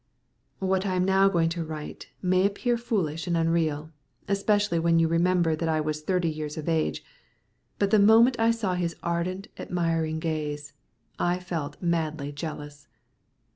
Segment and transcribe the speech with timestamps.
[0.57, 3.91] What I am now going to write may appear foolish and unreal,
[4.27, 7.03] especially when you remember that I was thirty years of age,
[7.77, 10.73] but the moment I saw his ardent, admiring gaze,
[11.19, 12.87] I felt madly jealous.